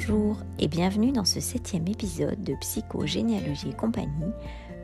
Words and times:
Bonjour 0.00 0.36
et 0.60 0.68
bienvenue 0.68 1.10
dans 1.10 1.24
ce 1.24 1.40
septième 1.40 1.88
épisode 1.88 2.44
de 2.44 2.54
Psychogénéalogie 2.60 3.70
et 3.70 3.76
compagnie, 3.76 4.30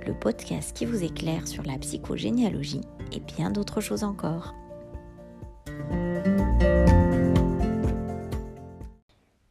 le 0.09 0.13
podcast 0.13 0.77
qui 0.77 0.87
vous 0.87 1.05
éclaire 1.05 1.47
sur 1.47 1.63
la 1.63 1.79
psychogénéalogie 1.79 2.81
et 3.13 3.21
bien 3.21 3.53
d'autres 3.53 3.81
choses 3.81 4.03
encore. 4.03 4.57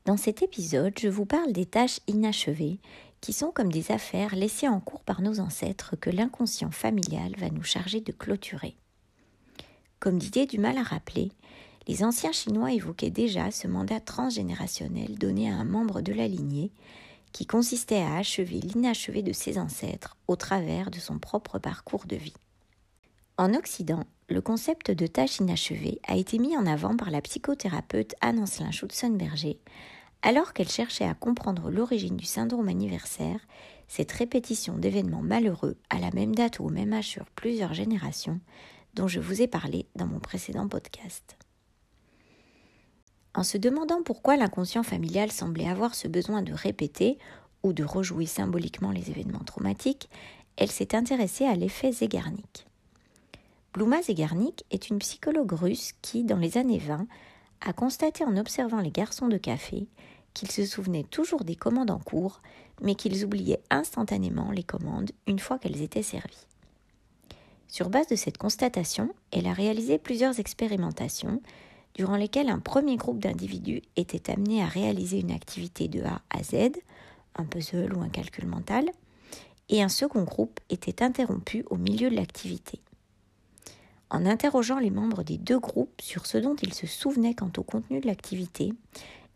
Dans 0.03 0.17
cet 0.17 0.41
épisode, 0.41 0.95
je 0.99 1.07
vous 1.07 1.25
parle 1.25 1.53
des 1.53 1.65
tâches 1.65 2.01
inachevées 2.07 2.81
qui 3.21 3.31
sont 3.31 3.51
comme 3.51 3.71
des 3.71 3.93
affaires 3.93 4.35
laissées 4.35 4.67
en 4.67 4.81
cours 4.81 5.05
par 5.05 5.21
nos 5.21 5.39
ancêtres 5.39 5.95
que 5.95 6.09
l'inconscient 6.09 6.71
familial 6.71 7.35
va 7.37 7.49
nous 7.49 7.63
charger 7.63 8.01
de 8.01 8.11
clôturer. 8.11 8.75
Comme 10.01 10.17
d'idée 10.17 10.45
du 10.45 10.59
mal 10.59 10.77
à 10.77 10.83
rappeler, 10.83 11.31
les 11.87 12.03
anciens 12.03 12.31
Chinois 12.31 12.71
évoquaient 12.71 13.09
déjà 13.09 13.51
ce 13.51 13.67
mandat 13.67 13.99
transgénérationnel 13.99 15.17
donné 15.17 15.49
à 15.49 15.55
un 15.55 15.65
membre 15.65 16.01
de 16.01 16.13
la 16.13 16.27
lignée 16.27 16.71
qui 17.31 17.45
consistait 17.45 18.01
à 18.01 18.17
achever 18.17 18.59
l'inachevé 18.59 19.21
de 19.21 19.33
ses 19.33 19.57
ancêtres 19.57 20.17
au 20.27 20.35
travers 20.35 20.91
de 20.91 20.99
son 20.99 21.19
propre 21.19 21.59
parcours 21.59 22.05
de 22.05 22.15
vie. 22.15 22.35
En 23.37 23.53
Occident, 23.53 24.03
le 24.29 24.41
concept 24.41 24.91
de 24.91 25.07
tâche 25.07 25.39
inachevée 25.39 25.99
a 26.07 26.15
été 26.15 26.37
mis 26.37 26.55
en 26.55 26.65
avant 26.65 26.95
par 26.95 27.09
la 27.09 27.21
psychothérapeute 27.21 28.15
Anne-Ancelin 28.21 28.71
Schutzenberger 28.71 29.59
alors 30.23 30.53
qu'elle 30.53 30.69
cherchait 30.69 31.05
à 31.05 31.13
comprendre 31.13 31.69
l'origine 31.69 32.15
du 32.15 32.25
syndrome 32.25 32.69
anniversaire, 32.69 33.39
cette 33.89 34.11
répétition 34.13 34.77
d'événements 34.77 35.21
malheureux 35.21 35.75
à 35.89 35.99
la 35.99 36.11
même 36.11 36.33
date 36.33 36.59
ou 36.59 36.65
au 36.65 36.69
même 36.69 36.93
âge 36.93 37.07
sur 37.07 37.25
plusieurs 37.31 37.73
générations, 37.73 38.39
dont 38.93 39.07
je 39.07 39.19
vous 39.19 39.41
ai 39.41 39.47
parlé 39.47 39.85
dans 39.95 40.07
mon 40.07 40.19
précédent 40.19 40.67
podcast. 40.67 41.35
En 43.35 43.43
se 43.43 43.57
demandant 43.57 44.03
pourquoi 44.03 44.37
l'inconscient 44.37 44.83
familial 44.83 45.31
semblait 45.31 45.67
avoir 45.67 45.95
ce 45.95 46.07
besoin 46.07 46.41
de 46.43 46.53
répéter 46.53 47.17
ou 47.63 47.73
de 47.73 47.83
rejouer 47.83 48.25
symboliquement 48.25 48.91
les 48.91 49.09
événements 49.09 49.43
traumatiques, 49.43 50.09
elle 50.55 50.71
s'est 50.71 50.95
intéressée 50.95 51.45
à 51.45 51.55
l'effet 51.55 51.91
Zegarnik. 51.91 52.67
Bluma 53.73 54.03
Zegarnik 54.03 54.65
est 54.69 54.89
une 54.89 54.99
psychologue 54.99 55.53
russe 55.53 55.93
qui, 56.03 56.23
dans 56.23 56.37
les 56.37 56.57
années 56.59 56.77
20, 56.77 57.07
a 57.61 57.73
constaté 57.73 58.23
en 58.23 58.37
observant 58.37 58.81
les 58.81 58.91
garçons 58.91 59.27
de 59.27 59.37
café 59.37 59.87
qu'ils 60.33 60.51
se 60.51 60.65
souvenaient 60.65 61.03
toujours 61.03 61.43
des 61.43 61.55
commandes 61.55 61.91
en 61.91 61.99
cours, 61.99 62.41
mais 62.81 62.95
qu'ils 62.95 63.23
oubliaient 63.23 63.61
instantanément 63.69 64.51
les 64.51 64.63
commandes 64.63 65.11
une 65.27 65.39
fois 65.39 65.57
qu'elles 65.57 65.81
étaient 65.81 66.03
servies. 66.03 66.47
Sur 67.67 67.89
base 67.89 68.07
de 68.07 68.15
cette 68.15 68.37
constatation, 68.37 69.09
elle 69.31 69.47
a 69.47 69.53
réalisé 69.53 69.97
plusieurs 69.97 70.39
expérimentations 70.39 71.41
durant 71.95 72.15
lesquelles 72.15 72.49
un 72.49 72.59
premier 72.59 72.97
groupe 72.97 73.19
d'individus 73.19 73.81
était 73.95 74.31
amené 74.31 74.63
à 74.63 74.67
réaliser 74.67 75.19
une 75.19 75.31
activité 75.31 75.87
de 75.87 76.03
A 76.03 76.21
à 76.29 76.43
Z, 76.43 76.71
un 77.35 77.45
puzzle 77.45 77.93
ou 77.95 78.01
un 78.01 78.09
calcul 78.09 78.47
mental, 78.47 78.85
et 79.69 79.81
un 79.81 79.89
second 79.89 80.23
groupe 80.23 80.59
était 80.69 81.03
interrompu 81.03 81.63
au 81.69 81.77
milieu 81.77 82.09
de 82.09 82.15
l'activité. 82.15 82.79
En 84.09 84.25
interrogeant 84.25 84.79
les 84.79 84.91
membres 84.91 85.23
des 85.23 85.37
deux 85.37 85.59
groupes 85.59 86.01
sur 86.01 86.25
ce 86.25 86.37
dont 86.37 86.55
ils 86.61 86.73
se 86.73 86.85
souvenaient 86.85 87.33
quant 87.33 87.51
au 87.57 87.63
contenu 87.63 87.99
de 87.99 88.07
l'activité, 88.07 88.73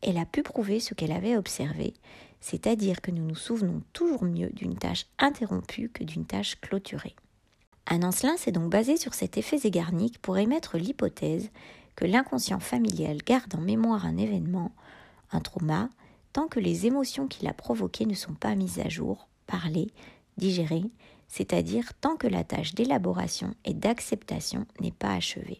elle 0.02 0.18
a 0.18 0.26
pu 0.26 0.44
prouver 0.44 0.80
ce 0.80 0.94
qu'elle 0.94 1.12
avait 1.12 1.38
observé, 1.38 1.94
c'est-à-dire 2.42 3.02
que 3.02 3.10
nous 3.10 3.26
nous 3.26 3.36
souvenons 3.36 3.82
toujours 3.94 4.24
mieux 4.24 4.50
d'une 4.50 4.78
tâche 4.78 5.08
interrompue 5.18 5.90
que 5.90 6.04
d'une 6.04 6.26
tâche 6.26 6.60
clôturée. 6.62 7.16
Anne 7.88 8.04
Ancelin 8.04 8.38
s'est 8.38 8.52
donc 8.52 8.70
basé 8.70 8.98
sur 8.98 9.14
cet 9.14 9.38
effet 9.38 9.58
zégarnique 9.58 10.20
pour 10.20 10.38
émettre 10.38 10.78
l'hypothèse 10.78 11.50
que 11.98 12.06
l'inconscient 12.06 12.60
familial 12.60 13.18
garde 13.18 13.56
en 13.56 13.60
mémoire 13.60 14.06
un 14.06 14.18
événement, 14.18 14.72
un 15.32 15.42
trauma, 15.42 15.90
tant 16.32 16.48
que 16.48 16.60
les 16.60 16.86
émotions 16.86 17.28
qui 17.28 17.44
l'a 17.44 17.54
provoqué 17.54 18.06
ne 18.06 18.14
sont 18.14 18.36
pas 18.36 18.54
mises 18.54 18.80
à 18.80 18.88
jour, 18.88 19.28
parlées, 19.48 19.92
digérées, 20.38 20.92
c'est-à-dire 21.28 21.96
tant 21.96 22.16
que 22.16 22.28
la 22.28 22.44
tâche 22.44 22.76
d'élaboration 22.76 23.56
et 23.66 23.74
d'acceptation 23.74 24.68
n'est 24.80 24.92
pas 24.92 25.14
achevée. 25.14 25.60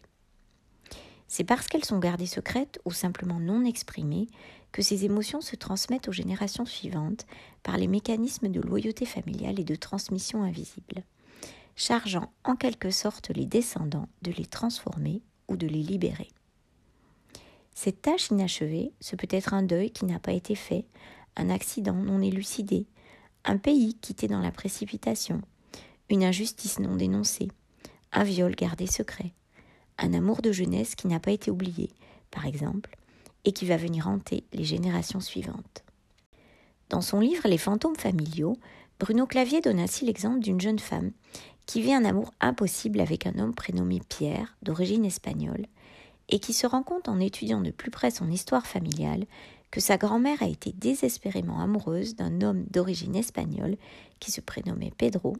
C'est 1.26 1.42
parce 1.42 1.66
qu'elles 1.66 1.84
sont 1.84 1.98
gardées 1.98 2.26
secrètes 2.26 2.80
ou 2.84 2.92
simplement 2.92 3.40
non 3.40 3.64
exprimées 3.64 4.28
que 4.70 4.80
ces 4.80 5.04
émotions 5.04 5.40
se 5.40 5.56
transmettent 5.56 6.08
aux 6.08 6.12
générations 6.12 6.66
suivantes 6.66 7.26
par 7.64 7.76
les 7.78 7.88
mécanismes 7.88 8.48
de 8.48 8.60
loyauté 8.60 9.06
familiale 9.06 9.58
et 9.58 9.64
de 9.64 9.74
transmission 9.74 10.44
invisible, 10.44 11.02
chargeant 11.74 12.32
en 12.44 12.54
quelque 12.54 12.90
sorte 12.90 13.30
les 13.30 13.44
descendants 13.44 14.08
de 14.22 14.30
les 14.30 14.46
transformer 14.46 15.20
ou 15.48 15.56
de 15.56 15.66
les 15.66 15.82
libérer. 15.82 16.28
Cette 17.74 18.02
tâche 18.02 18.30
inachevée, 18.30 18.92
ce 19.00 19.16
peut 19.16 19.28
être 19.30 19.54
un 19.54 19.62
deuil 19.62 19.90
qui 19.90 20.04
n'a 20.04 20.18
pas 20.18 20.32
été 20.32 20.54
fait, 20.54 20.84
un 21.36 21.50
accident 21.50 21.94
non 21.94 22.20
élucidé, 22.20 22.86
un 23.44 23.56
pays 23.56 23.94
quitté 23.94 24.26
dans 24.26 24.40
la 24.40 24.50
précipitation, 24.50 25.40
une 26.10 26.24
injustice 26.24 26.80
non 26.80 26.96
dénoncée, 26.96 27.48
un 28.12 28.24
viol 28.24 28.54
gardé 28.54 28.86
secret, 28.86 29.32
un 29.98 30.12
amour 30.12 30.42
de 30.42 30.52
jeunesse 30.52 30.94
qui 30.94 31.06
n'a 31.06 31.20
pas 31.20 31.30
été 31.30 31.50
oublié, 31.50 31.90
par 32.30 32.46
exemple, 32.46 32.96
et 33.44 33.52
qui 33.52 33.66
va 33.66 33.76
venir 33.76 34.08
hanter 34.08 34.44
les 34.52 34.64
générations 34.64 35.20
suivantes. 35.20 35.84
Dans 36.88 37.00
son 37.00 37.20
livre 37.20 37.48
Les 37.48 37.58
fantômes 37.58 37.96
familiaux, 37.96 38.56
Bruno 38.98 39.26
Clavier 39.26 39.60
donne 39.60 39.78
ainsi 39.78 40.04
l'exemple 40.04 40.40
d'une 40.40 40.60
jeune 40.60 40.78
femme 40.78 41.12
qui 41.68 41.82
vit 41.82 41.92
un 41.92 42.06
amour 42.06 42.32
impossible 42.40 42.98
avec 42.98 43.26
un 43.26 43.38
homme 43.38 43.54
prénommé 43.54 44.00
Pierre, 44.08 44.56
d'origine 44.62 45.04
espagnole, 45.04 45.66
et 46.30 46.38
qui 46.38 46.54
se 46.54 46.66
rend 46.66 46.82
compte 46.82 47.08
en 47.08 47.20
étudiant 47.20 47.60
de 47.60 47.70
plus 47.70 47.90
près 47.90 48.10
son 48.10 48.30
histoire 48.30 48.66
familiale 48.66 49.26
que 49.70 49.78
sa 49.78 49.98
grand-mère 49.98 50.42
a 50.42 50.48
été 50.48 50.72
désespérément 50.72 51.60
amoureuse 51.60 52.16
d'un 52.16 52.40
homme 52.40 52.64
d'origine 52.70 53.14
espagnole 53.14 53.76
qui 54.18 54.32
se 54.32 54.40
prénommait 54.40 54.94
Pedro, 54.96 55.36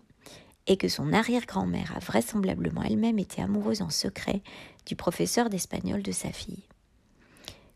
et 0.67 0.77
que 0.77 0.89
son 0.89 1.15
arrière-grand-mère 1.15 1.97
a 1.97 2.01
vraisemblablement 2.01 2.83
elle-même 2.83 3.19
été 3.19 3.41
amoureuse 3.41 3.81
en 3.81 3.89
secret 3.89 4.43
du 4.85 4.97
professeur 4.97 5.49
d'espagnol 5.49 6.03
de 6.03 6.13
sa 6.13 6.31
fille. 6.31 6.65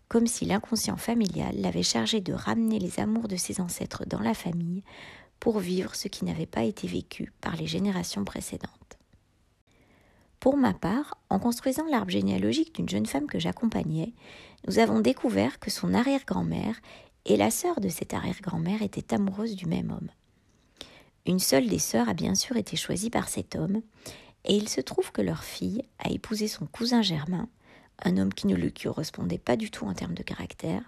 Comme 0.09 0.27
si 0.27 0.45
l'inconscient 0.45 0.99
familial 0.99 1.55
l'avait 1.57 1.83
chargé 1.83 2.21
de 2.21 2.34
ramener 2.34 2.79
les 2.79 3.01
amours 3.01 3.29
de 3.29 3.37
ses 3.37 3.63
ancêtres 3.63 4.05
dans 4.07 4.21
la 4.21 4.34
famille 4.34 4.83
pour 5.42 5.58
vivre 5.58 5.97
ce 5.97 6.06
qui 6.06 6.25
n'avait 6.25 6.47
pas 6.47 6.62
été 6.62 6.86
vécu 6.86 7.32
par 7.41 7.56
les 7.56 7.66
générations 7.66 8.25
précédentes. 8.25 8.97
Pour 10.38 10.56
ma 10.56 10.72
part, 10.72 11.19
en 11.30 11.41
construisant 11.41 11.84
l'arbre 11.91 12.12
généalogique 12.12 12.76
d'une 12.76 12.88
jeune 12.88 13.06
femme 13.06 13.26
que 13.26 13.41
j'accompagnais, 13.41 14.12
nous 14.69 14.78
avons 14.78 15.00
découvert 15.00 15.58
que 15.58 15.69
son 15.69 15.94
arrière-grand-mère 15.94 16.76
et 17.25 17.36
la 17.36 17.50
sœur 17.50 17.80
de 17.80 17.88
cette 17.88 18.14
arrière-grand-mère 18.14 18.82
étaient 18.82 19.12
amoureuses 19.12 19.56
du 19.56 19.66
même 19.66 19.91
homme. 19.91 20.10
Une 21.26 21.41
seule 21.41 21.66
des 21.66 21.80
sœurs 21.80 22.09
a 22.09 22.14
bien 22.14 22.36
sûr 22.36 22.56
été 22.56 22.76
choisie 22.76 23.10
par 23.10 23.28
cet 23.28 23.56
homme, 23.56 23.82
et 24.44 24.54
il 24.54 24.69
se 24.69 24.80
trouve 24.80 25.10
que 25.10 25.22
leur 25.22 25.42
fille 25.42 25.82
a 25.98 26.12
épousé 26.12 26.47
son 26.47 26.66
cousin 26.66 27.03
Germain, 27.03 27.48
un 28.04 28.16
homme 28.16 28.32
qui 28.32 28.47
ne 28.47 28.54
lui 28.54 28.72
correspondait 28.72 29.38
pas 29.38 29.56
du 29.56 29.72
tout 29.72 29.86
en 29.86 29.94
termes 29.94 30.14
de 30.14 30.22
caractère, 30.22 30.84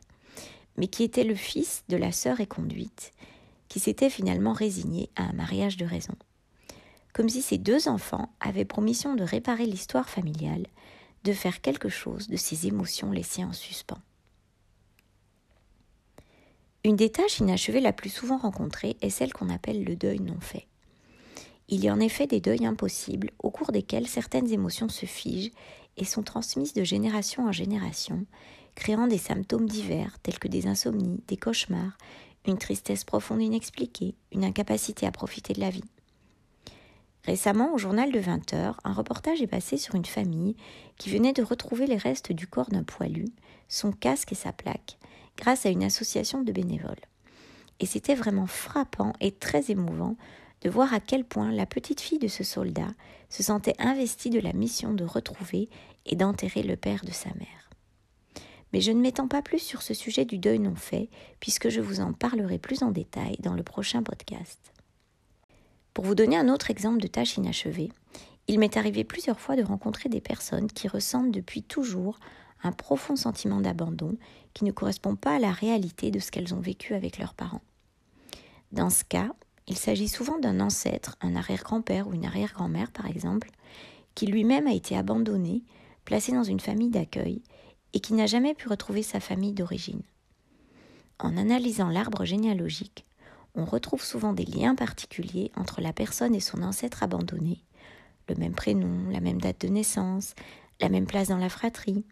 mais 0.77 0.87
qui 0.87 1.03
était 1.03 1.25
le 1.25 1.35
fils 1.35 1.83
de 1.89 1.97
la 1.97 2.13
sœur 2.13 2.39
éconduite, 2.39 3.11
qui 3.69 3.81
s'était 3.81 4.11
finalement 4.11 4.53
résigné 4.53 5.11
à 5.17 5.25
un 5.25 5.33
mariage 5.33 5.77
de 5.77 5.85
raison. 5.85 6.15
Comme 7.13 7.29
si 7.29 7.43
ces 7.43 7.59
deux 7.59 7.89
enfants 7.89 8.35
avaient 8.41 8.65
pour 8.65 8.83
mission 8.83 9.15
de 9.15 9.23
réparer 9.23 9.67
l'histoire 9.67 10.09
familiale, 10.09 10.67
de 11.25 11.33
faire 11.33 11.61
quelque 11.61 11.89
chose 11.89 12.29
de 12.29 12.37
ces 12.37 12.67
émotions 12.67 13.11
laissées 13.11 13.45
en 13.45 13.53
suspens. 13.53 14.01
Une 16.85 16.97
des 16.97 17.11
tâches 17.11 17.41
inachevées 17.41 17.81
la 17.81 17.95
plus 17.95 18.11
souvent 18.11 18.37
rencontrée 18.37 18.97
est 19.01 19.11
celle 19.11 19.33
qu'on 19.33 19.49
appelle 19.49 19.85
le 19.85 19.97
deuil 19.97 20.21
non 20.21 20.39
fait. 20.41 20.67
Il 21.69 21.83
y 21.83 21.89
a 21.89 21.95
en 21.95 22.01
effet 22.01 22.27
des 22.27 22.41
deuils 22.41 22.67
impossibles 22.67 23.31
au 23.39 23.51
cours 23.51 23.73
desquels 23.73 24.07
certaines 24.07 24.53
émotions 24.53 24.91
se 24.91 25.07
figent 25.07 25.53
et 25.97 26.05
sont 26.05 26.23
transmises 26.23 26.75
de 26.75 26.85
génération 26.85 27.47
en 27.47 27.53
génération, 27.53 28.27
créant 28.75 29.07
des 29.07 29.19
symptômes 29.19 29.69
divers 29.69 30.19
tels 30.23 30.39
que 30.39 30.49
des 30.49 30.67
insomnies, 30.67 31.23
des 31.27 31.39
cauchemars, 31.39 31.97
une 32.47 32.59
tristesse 32.59 33.05
profonde 33.05 33.43
inexpliquée, 33.43 34.15
une 34.33 34.45
incapacité 34.45 35.07
à 35.07 35.13
profiter 35.13 35.53
de 35.53 35.61
la 35.61 35.71
vie. 35.71 35.85
Récemment, 37.25 37.73
au 37.73 37.79
journal 37.79 38.13
de 38.13 38.19
20 38.19 38.53
heures, 38.53 38.81
un 38.85 38.93
reportage 38.93 39.41
est 39.41 39.47
passé 39.47 39.79
sur 39.79 39.95
une 39.95 40.05
famille 40.05 40.57
qui 40.99 41.11
venait 41.11 41.33
de 41.33 41.43
retrouver 41.43 41.87
les 41.87 41.97
restes 41.97 42.33
du 42.33 42.47
corps 42.47 42.69
d'un 42.69 42.83
poilu, 42.83 43.27
son 43.69 43.93
casque 43.93 44.33
et 44.33 44.37
sa 44.37 44.53
plaque, 44.53 44.99
grâce 45.39 45.65
à 45.65 45.71
une 45.71 45.85
association 45.85 46.43
de 46.43 46.53
bénévoles. 46.53 46.95
Et 47.81 47.87
c'était 47.87 48.15
vraiment 48.15 48.47
frappant 48.47 49.15
et 49.21 49.33
très 49.33 49.71
émouvant 49.71 50.17
de 50.61 50.71
voir 50.71 50.93
à 50.93 51.01
quel 51.01 51.25
point 51.25 51.51
la 51.51 51.67
petite 51.67 52.01
fille 52.01 52.19
de 52.19 52.29
ce 52.29 52.45
soldat 52.45 52.91
se 53.31 53.43
sentait 53.43 53.75
investie 53.79 54.31
de 54.31 54.41
la 54.41 54.53
mission 54.53 54.93
de 54.93 55.05
retrouver 55.05 55.69
et 56.07 56.17
d'enterrer 56.17 56.63
le 56.63 56.77
père 56.77 57.05
de 57.05 57.11
sa 57.11 57.31
mère. 57.31 57.64
Mais 58.75 58.81
je 58.81 58.91
ne 58.91 59.01
m'étends 59.01 59.29
pas 59.29 59.41
plus 59.41 59.61
sur 59.61 59.83
ce 59.83 59.95
sujet 59.95 60.25
du 60.25 60.37
deuil 60.37 60.59
non 60.59 60.75
fait, 60.75 61.09
puisque 61.39 61.69
je 61.69 61.81
vous 61.81 62.01
en 62.01 62.13
parlerai 62.13 62.59
plus 62.59 62.83
en 62.83 62.91
détail 62.91 63.37
dans 63.39 63.55
le 63.55 63.63
prochain 63.63 64.03
podcast. 64.03 64.59
Pour 65.93 66.05
vous 66.05 66.17
donner 66.17 66.37
un 66.37 66.49
autre 66.49 66.73
exemple 66.73 66.99
de 66.99 67.07
tâche 67.07 67.37
inachevée, 67.37 67.93
il 68.49 68.59
m'est 68.59 68.77
arrivé 68.77 69.05
plusieurs 69.05 69.39
fois 69.39 69.55
de 69.55 69.63
rencontrer 69.63 70.09
des 70.09 70.21
personnes 70.21 70.67
qui 70.67 70.89
ressentent 70.89 71.31
depuis 71.31 71.63
toujours 71.63 72.19
un 72.65 72.73
profond 72.73 73.15
sentiment 73.15 73.61
d'abandon 73.61 74.17
qui 74.55 74.65
ne 74.65 74.73
correspond 74.73 75.15
pas 75.15 75.37
à 75.37 75.39
la 75.39 75.53
réalité 75.53 76.11
de 76.11 76.19
ce 76.19 76.33
qu'elles 76.33 76.53
ont 76.53 76.61
vécu 76.61 76.95
avec 76.95 77.19
leurs 77.19 77.35
parents. 77.35 77.63
Dans 78.73 78.91
ce 78.91 79.05
cas, 79.05 79.31
il 79.69 79.77
s'agit 79.77 80.09
souvent 80.09 80.41
d'un 80.41 80.59
ancêtre, 80.59 81.17
un 81.21 81.37
arrière-grand-père 81.37 82.09
ou 82.09 82.13
une 82.13 82.27
arrière-grand-mère 82.27 82.91
par 82.91 83.07
exemple, 83.07 83.51
qui 84.17 84.27
lui-même 84.27 84.67
a 84.67 84.73
été 84.73 84.97
abandonné, 84.97 85.63
placé 86.05 86.33
dans 86.33 86.43
une 86.43 86.59
famille 86.59 86.91
d'accueil 86.91 87.41
et 87.95 88.01
qui 88.01 88.13
n'a 88.13 88.27
jamais 88.27 88.55
pu 88.55 88.69
retrouver 88.69 89.03
sa 89.03 89.21
famille 89.21 89.53
d'origine. 89.53 90.03
En 91.21 91.37
analysant 91.37 91.89
l'arbre 91.89 92.25
généalogique, 92.25 93.07
on 93.55 93.65
retrouve 93.65 94.03
souvent 94.03 94.33
des 94.33 94.45
liens 94.45 94.75
particuliers 94.75 95.53
entre 95.57 95.81
la 95.81 95.93
personne 95.93 96.35
et 96.35 96.41
son 96.41 96.63
ancêtre 96.63 97.05
abandonné, 97.05 97.63
le 98.29 98.35
même 98.35 98.55
prénom, 98.55 99.09
la 99.11 99.21
même 99.21 99.41
date 99.41 99.61
de 99.61 99.69
naissance, 99.69 100.35
la 100.81 100.89
même 100.89 101.07
place 101.07 101.29
dans 101.29 101.39
la 101.39 101.49
fratrie, 101.49 102.05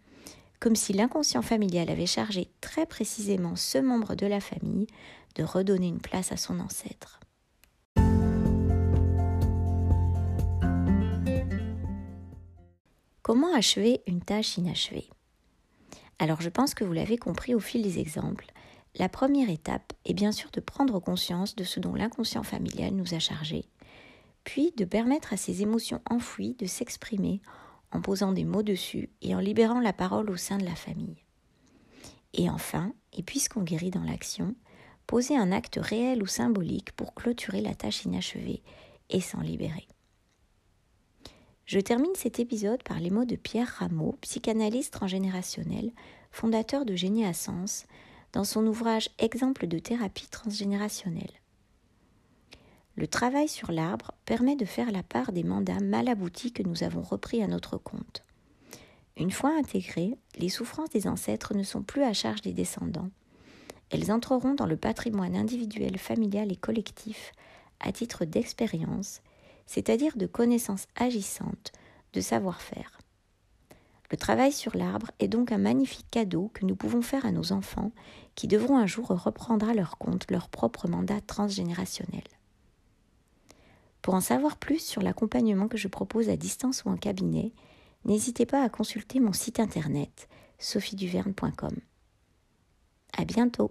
comme 0.61 0.76
si 0.76 0.93
l'inconscient 0.93 1.43
familial 1.43 1.90
avait 1.90 2.06
chargé 2.06 2.49
très 2.61 2.87
précisément 2.87 3.56
ce 3.56 3.79
membre 3.79 4.14
de 4.14 4.26
la 4.26 4.38
famille 4.38 4.87
de 5.34 5.43
redonner 5.43 5.88
une 5.88 6.00
place 6.00 6.31
à 6.31 6.37
son 6.37 6.61
ancêtre. 6.61 7.19
Comment 13.23 13.55
achever 13.55 14.02
une 14.06 14.20
tâche 14.20 14.58
inachevée? 14.58 15.08
Alors 16.22 16.40
je 16.40 16.50
pense 16.50 16.72
que 16.74 16.84
vous 16.84 16.92
l'avez 16.92 17.16
compris 17.16 17.52
au 17.52 17.58
fil 17.58 17.82
des 17.82 17.98
exemples, 17.98 18.46
la 18.94 19.08
première 19.08 19.50
étape 19.50 19.92
est 20.04 20.14
bien 20.14 20.30
sûr 20.30 20.52
de 20.52 20.60
prendre 20.60 21.00
conscience 21.00 21.56
de 21.56 21.64
ce 21.64 21.80
dont 21.80 21.96
l'inconscient 21.96 22.44
familial 22.44 22.94
nous 22.94 23.12
a 23.12 23.19
chargé, 23.19 23.64
puis 24.44 24.72
de 24.76 24.84
permettre 24.84 25.32
à 25.32 25.36
ces 25.36 25.62
émotions 25.62 26.00
enfouies 26.08 26.54
de 26.60 26.66
s'exprimer 26.66 27.42
en 27.90 28.00
posant 28.00 28.30
des 28.30 28.44
mots 28.44 28.62
dessus 28.62 29.10
et 29.20 29.34
en 29.34 29.40
libérant 29.40 29.80
la 29.80 29.92
parole 29.92 30.30
au 30.30 30.36
sein 30.36 30.58
de 30.58 30.64
la 30.64 30.76
famille. 30.76 31.24
Et 32.34 32.48
enfin, 32.48 32.94
et 33.12 33.24
puisqu'on 33.24 33.62
guérit 33.62 33.90
dans 33.90 34.04
l'action, 34.04 34.54
poser 35.08 35.36
un 35.36 35.50
acte 35.50 35.80
réel 35.82 36.22
ou 36.22 36.26
symbolique 36.26 36.92
pour 36.92 37.14
clôturer 37.14 37.62
la 37.62 37.74
tâche 37.74 38.04
inachevée 38.04 38.62
et 39.10 39.20
s'en 39.20 39.40
libérer. 39.40 39.88
Je 41.72 41.80
termine 41.80 42.14
cet 42.14 42.38
épisode 42.38 42.82
par 42.82 43.00
les 43.00 43.08
mots 43.08 43.24
de 43.24 43.34
Pierre 43.34 43.76
Rameau, 43.78 44.19
psychanalyste 44.20 44.92
transgénérationnel, 44.92 45.90
fondateur 46.30 46.84
de 46.84 46.94
Génie 46.94 47.24
à 47.24 47.32
Sens, 47.32 47.86
dans 48.34 48.44
son 48.44 48.66
ouvrage 48.66 49.08
Exemple 49.19 49.66
de 49.66 49.78
thérapie 49.78 50.28
transgénérationnelle. 50.30 51.32
Le 52.96 53.06
travail 53.06 53.48
sur 53.48 53.72
l'arbre 53.72 54.12
permet 54.26 54.54
de 54.54 54.66
faire 54.66 54.92
la 54.92 55.02
part 55.02 55.32
des 55.32 55.44
mandats 55.44 55.80
mal 55.80 56.08
aboutis 56.08 56.52
que 56.52 56.62
nous 56.62 56.82
avons 56.82 57.00
repris 57.00 57.42
à 57.42 57.46
notre 57.46 57.78
compte. 57.78 58.22
Une 59.16 59.30
fois 59.30 59.56
intégrées, 59.58 60.19
les 60.36 60.50
souffrances 60.50 60.90
des 60.90 61.08
ancêtres 61.08 61.54
ne 61.54 61.62
sont 61.62 61.82
plus 61.82 62.02
à 62.02 62.12
charge 62.12 62.42
des 62.42 62.52
descendants. 62.52 63.08
Elles 63.88 64.12
entreront 64.12 64.52
dans 64.52 64.66
le 64.66 64.76
patrimoine 64.76 65.36
individuel, 65.36 65.96
familial 65.96 66.52
et 66.52 66.56
collectif 66.56 67.32
à 67.80 67.92
titre 67.92 68.26
d'expérience, 68.26 69.22
c'est-à-dire 69.66 70.16
de 70.16 70.26
connaissances 70.26 70.86
agissantes, 70.96 71.72
de 72.12 72.20
savoir-faire. 72.20 72.98
Le 74.10 74.18
travail 74.18 74.52
sur 74.52 74.76
l'arbre 74.76 75.10
est 75.20 75.28
donc 75.28 75.52
un 75.52 75.58
magnifique 75.58 76.06
cadeau 76.10 76.50
que 76.52 76.66
nous 76.66 76.76
pouvons 76.76 77.00
faire 77.00 77.24
à 77.24 77.32
nos 77.32 77.52
enfants 77.52 77.92
qui 78.34 78.46
devront 78.46 78.76
un 78.76 78.86
jour 78.86 79.08
reprendre 79.08 79.68
à 79.68 79.74
leur 79.74 79.96
compte 79.96 80.30
leur 80.30 80.50
propre 80.50 80.86
mandat 80.86 81.22
transgénérationnel. 81.22 82.24
Pour 84.02 84.14
en 84.14 84.20
savoir 84.20 84.58
plus 84.58 84.80
sur 84.80 85.00
l'accompagnement 85.00 85.68
que 85.68 85.78
je 85.78 85.88
propose 85.88 86.28
à 86.28 86.36
distance 86.36 86.84
ou 86.84 86.90
en 86.90 86.96
cabinet, 86.96 87.52
n'hésitez 88.04 88.44
pas 88.44 88.62
à 88.62 88.68
consulter 88.68 89.18
mon 89.18 89.32
site 89.32 89.60
internet 89.60 90.28
sophieduverne.com. 90.58 91.76
À 93.16 93.24
bientôt! 93.24 93.70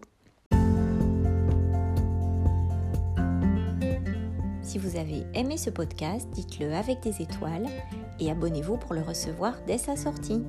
Si 4.71 4.77
vous 4.77 4.95
avez 4.95 5.25
aimé 5.33 5.57
ce 5.57 5.69
podcast, 5.69 6.29
dites-le 6.31 6.73
avec 6.73 7.01
des 7.01 7.21
étoiles 7.21 7.67
et 8.21 8.31
abonnez-vous 8.31 8.77
pour 8.77 8.93
le 8.93 9.01
recevoir 9.01 9.55
dès 9.67 9.77
sa 9.77 9.97
sortie. 9.97 10.41